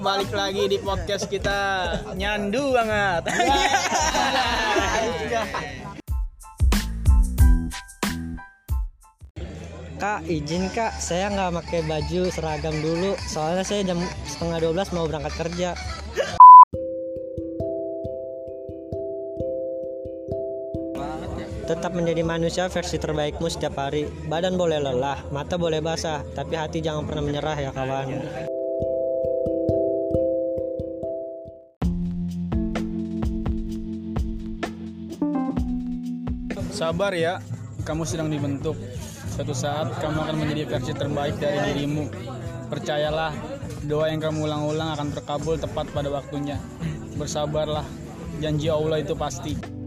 [0.00, 3.28] balik lagi di podcast kita nyandu banget.
[10.00, 13.12] Kak, izin kak, saya nggak pakai baju seragam dulu.
[13.20, 15.76] Soalnya saya jam setengah 12 mau berangkat kerja.
[21.68, 24.08] Tetap menjadi manusia versi terbaikmu setiap hari.
[24.24, 28.08] Badan boleh lelah, mata boleh basah, tapi hati jangan pernah menyerah ya kawan.
[36.80, 37.44] Sabar ya,
[37.84, 38.72] kamu sedang dibentuk.
[39.36, 42.08] Suatu saat kamu akan menjadi versi terbaik dari dirimu.
[42.72, 43.36] Percayalah,
[43.84, 46.56] doa yang kamu ulang-ulang akan terkabul tepat pada waktunya.
[47.20, 47.84] Bersabarlah,
[48.40, 49.79] janji Allah itu pasti.